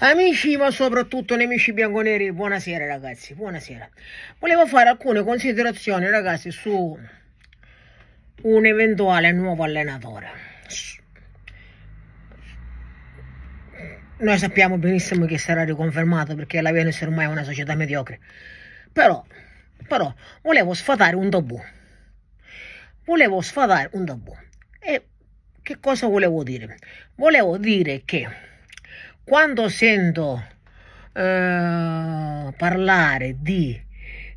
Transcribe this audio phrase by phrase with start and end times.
[0.00, 3.90] Amici, ma soprattutto nemici bianconeri, buonasera ragazzi, buonasera.
[4.38, 6.96] Volevo fare alcune considerazioni ragazzi su
[8.42, 10.30] un eventuale nuovo allenatore.
[14.18, 18.20] Noi sappiamo benissimo che sarà riconfermato perché la Venus ormai è una società mediocre.
[18.92, 19.26] Però,
[19.88, 21.60] però, volevo sfatare un tabù.
[23.04, 24.32] Volevo sfatare un tabù.
[24.78, 25.06] E
[25.60, 26.76] che cosa volevo dire?
[27.16, 28.46] Volevo dire che
[29.28, 30.42] quando sento
[31.12, 33.78] eh, parlare di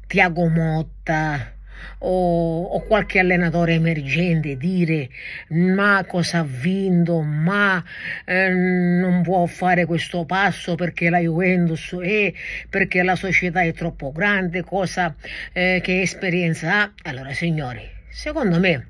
[0.05, 1.53] Tiago Motta
[1.99, 5.07] o, o, qualche allenatore emergente dire
[5.51, 7.81] ma cosa ha vinto, ma
[8.25, 12.33] eh, non può fare questo passo perché la Juventus è,
[12.69, 15.15] perché la società è troppo grande, cosa,
[15.53, 16.91] eh, che esperienza ha.
[17.03, 18.87] Allora signori, secondo me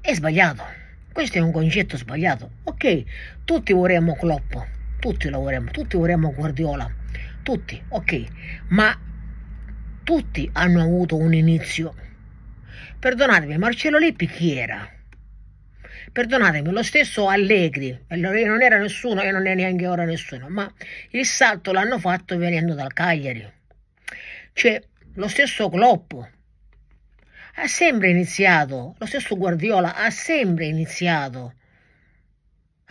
[0.00, 0.62] è sbagliato.
[1.12, 2.50] Questo è un concetto sbagliato.
[2.62, 3.02] Ok,
[3.44, 4.54] tutti vorremmo Klopp
[5.02, 6.88] tutti lavoriamo, tutti vorremmo Guardiola,
[7.42, 8.24] tutti, ok,
[8.68, 8.96] ma
[10.04, 11.92] tutti hanno avuto un inizio.
[13.00, 14.88] Perdonatemi, Marcello Lippi chi era?
[16.12, 20.72] Perdonatemi, lo stesso Allegri, non era nessuno e non è neanche ora nessuno, ma
[21.10, 23.44] il salto l'hanno fatto venendo dal Cagliari.
[24.52, 24.80] Cioè,
[25.14, 26.12] lo stesso Klopp
[27.56, 31.54] ha sempre iniziato, lo stesso Guardiola ha sempre iniziato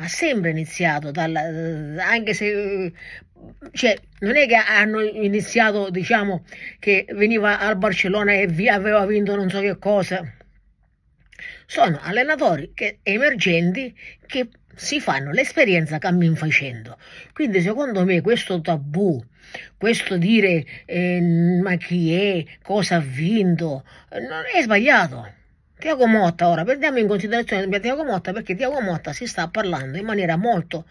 [0.02, 1.42] ha sempre iniziato, dalla,
[2.06, 2.92] anche se
[3.72, 6.44] cioè, non è che hanno iniziato, diciamo,
[6.80, 10.22] che veniva al Barcellona e via, aveva vinto non so che cosa.
[11.66, 16.98] Sono allenatori che, emergenti che si fanno l'esperienza cammin facendo.
[17.34, 19.24] Quindi secondo me questo tabù,
[19.78, 25.40] questo dire eh, ma chi è, cosa ha vinto, è sbagliato.
[25.82, 30.06] Tiago Motta, ora prendiamo in considerazione Tiago Motta perché Tiago Motta si sta parlando in
[30.06, 30.86] maniera molto,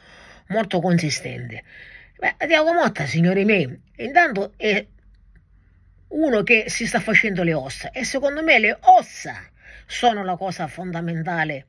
[0.48, 1.62] molto consistente.
[2.18, 4.84] Beh, Tiago Motta, signori miei, intanto è
[6.08, 9.40] uno che si sta facendo le ossa e secondo me le ossa
[9.86, 11.66] sono la cosa fondamentale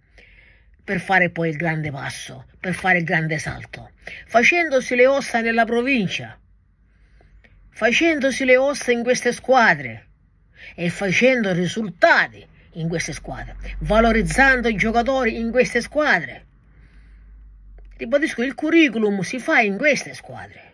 [0.83, 3.91] per fare poi il grande passo, per fare il grande salto.
[4.25, 6.39] Facendosi le ossa nella provincia,
[7.69, 10.07] facendosi le ossa in queste squadre
[10.73, 16.45] e facendo risultati in queste squadre, valorizzando i giocatori in queste squadre.
[17.97, 20.69] Ribadisco, il curriculum si fa in queste squadre.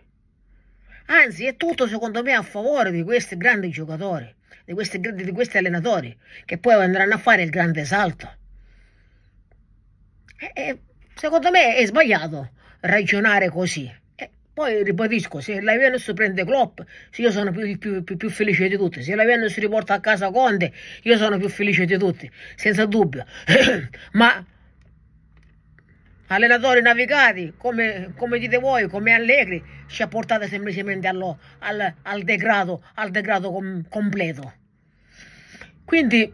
[1.07, 4.33] Anzi, è tutto secondo me a favore di questi grandi giocatori,
[4.65, 8.35] di questi, di questi allenatori, che poi andranno a fare il grande salto.
[10.53, 10.79] E,
[11.15, 13.91] secondo me è sbagliato ragionare così.
[14.57, 16.79] Poi ribadisco, se la Venus prende Klopp,
[17.17, 19.03] io sono più, più, più, più, felice di tutti.
[19.03, 20.73] Se la Venus riporta a casa Conte,
[21.03, 23.23] io sono più felice di tutti, senza dubbio.
[24.13, 24.43] Ma
[26.29, 32.23] allenatori navigati, come, come, dite voi, come Allegri, ci ha portato semplicemente allo, al, al,
[32.23, 34.53] degrado, al degrado com, completo.
[35.85, 36.33] Quindi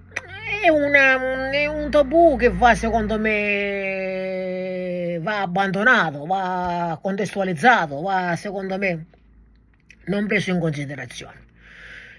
[0.63, 4.12] è, una, è un tabù che va, secondo me,
[5.19, 9.05] va abbandonato, va contestualizzato, va secondo me
[10.05, 11.41] non preso in considerazione.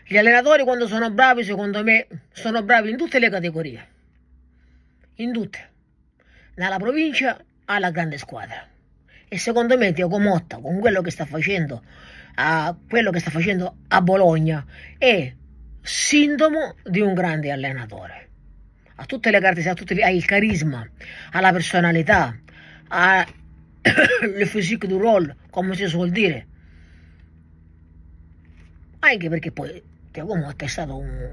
[0.07, 3.89] Gli allenatori quando sono bravi, secondo me, sono bravi in tutte le categorie,
[5.17, 5.71] in tutte,
[6.55, 8.69] dalla provincia alla grande squadra.
[9.27, 11.83] E secondo me Tiago Motta, con quello che sta facendo
[12.35, 14.65] a, quello che sta facendo a Bologna,
[14.99, 15.33] è
[15.81, 18.29] sintomo di un grande allenatore.
[18.97, 20.87] Ha tutte le carte, ha, tutte le, ha il carisma,
[21.33, 22.37] ha la personalità,
[22.89, 23.27] a
[24.37, 26.47] le physique du role, come si suol dire.
[29.01, 31.29] Anche perché poi Tiago Motta è stato un,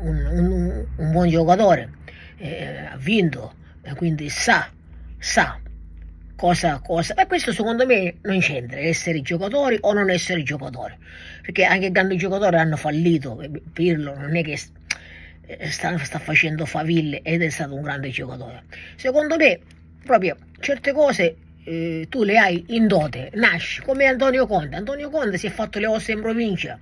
[0.00, 1.90] un, un, un buon giocatore,
[2.36, 4.70] eh, ha vinto, e quindi sa,
[5.18, 5.58] sa
[6.36, 7.14] cosa, cosa.
[7.14, 10.94] E questo secondo me non c'entra, essere giocatori o non essere giocatori.
[11.42, 13.40] Perché anche i grandi giocatori hanno fallito,
[13.72, 18.64] Pirlo non è che sta, sta facendo faville ed è stato un grande giocatore.
[18.96, 19.60] Secondo me
[20.06, 24.76] proprio certe cose eh, tu le hai in dote, nasci come Antonio Conte.
[24.76, 26.78] Antonio Conte si è fatto le ossa in provincia,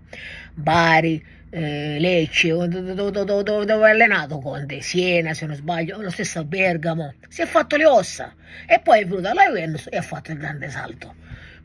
[0.53, 6.11] Bari, eh, Lecce, dove, dove, dove, dove è allenato Conte, Siena se non sbaglio, lo
[6.11, 8.35] stesso Bergamo, si è fatto le ossa
[8.67, 11.15] e poi è venuto alla Juventus e ha fatto il grande salto.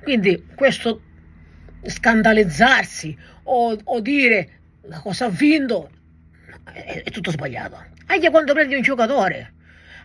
[0.01, 1.01] Quindi questo
[1.83, 4.49] scandalizzarsi o, o dire
[4.83, 5.89] la cosa ha vinto
[6.71, 7.83] è, è tutto sbagliato.
[8.05, 9.53] Anche quando prendi un giocatore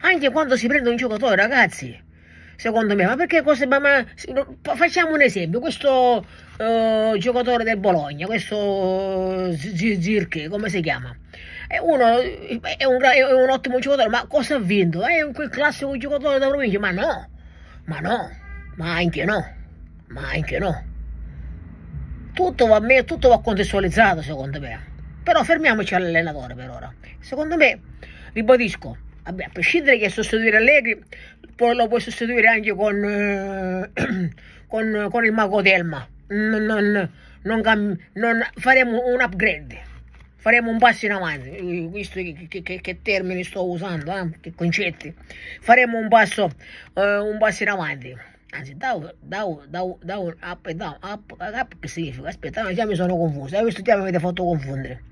[0.00, 1.98] anche quando si prende un giocatore, ragazzi,
[2.56, 4.04] secondo me, ma perché cose, ma, ma,
[4.74, 6.24] facciamo un esempio, questo
[6.58, 11.16] uh, giocatore del Bologna, questo Zirke, come si chiama?
[11.66, 15.02] È, uno, è, un, è un ottimo giocatore, ma cosa ha vinto?
[15.02, 16.78] È quel classico giocatore da provincia?
[16.78, 17.28] Ma no,
[17.84, 18.30] ma no,
[18.76, 19.44] ma anche no.
[20.08, 20.92] ma anche no.
[22.32, 24.92] Tutto va, tutto va contestualizzato secondo me.
[25.22, 26.92] Però fermiamoci all'allenatore per ora.
[27.20, 27.80] Secondo me,
[28.32, 31.02] ribadisco, a prescindere che sostituire Allegri,
[31.56, 33.90] poi lo puoi sostituire anche con, eh,
[34.66, 36.06] con, con il mago Delma.
[36.26, 37.10] Non, non,
[37.42, 39.92] non, non, faremo un upgrade
[40.36, 44.28] faremo un passo in avanti, visto che, che, che, termini sto usando, eh?
[44.40, 45.14] che concetti,
[45.60, 46.50] faremo un passo,
[46.92, 48.14] eh, un passo in avanti.
[48.50, 52.28] Anzi, down, down, down, down, up e down, up, up che significa?
[52.28, 55.02] Aspetta, già mi sono confuso, hai visto che mi avete fatto confondere.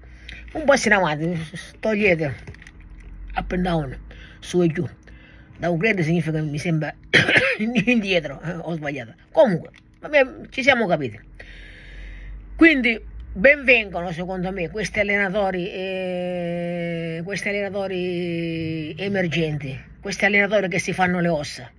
[0.53, 1.41] Un passo in avanti,
[1.81, 2.61] togliete
[3.37, 3.99] up and down,
[4.41, 4.89] su e giù.
[5.59, 6.95] Downgrade significa mi sembra
[7.59, 8.53] indietro, eh?
[8.61, 9.15] ho sbagliato.
[9.31, 9.71] Comunque,
[10.01, 11.19] vabbè, ci siamo capiti.
[12.57, 13.01] Quindi
[13.35, 21.29] benvengono secondo me questi allenatori, eh, questi allenatori emergenti, questi allenatori che si fanno le
[21.29, 21.71] ossa.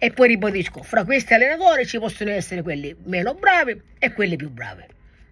[0.00, 4.48] E poi ribadisco, fra questi allenatori ci possono essere quelli meno bravi e quelli più
[4.50, 4.84] bravi.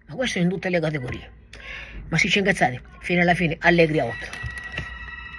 [0.07, 1.31] Ma questo in tutte le categorie.
[2.09, 4.56] Ma si ci incazzati, fino alla fine, allegri a 8.